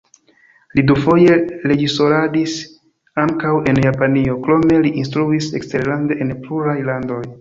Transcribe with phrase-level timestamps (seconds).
[0.77, 1.35] Li dufoje
[1.71, 2.55] reĝisoradis
[3.25, 7.23] ankaŭ en Japanio, krome li instruis eksterlande en pluraj landoj.